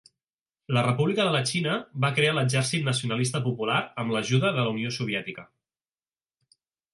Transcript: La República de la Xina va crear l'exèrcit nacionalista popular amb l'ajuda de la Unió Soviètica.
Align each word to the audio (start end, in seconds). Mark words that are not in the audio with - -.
La 0.75 0.81
República 0.85 1.25
de 1.27 1.33
la 1.35 1.41
Xina 1.49 1.75
va 2.05 2.09
crear 2.19 2.31
l'exèrcit 2.37 2.87
nacionalista 2.87 3.43
popular 3.49 3.77
amb 4.05 4.15
l'ajuda 4.17 4.53
de 4.57 4.65
la 4.65 4.73
Unió 4.79 4.95
Soviètica. 4.97 5.47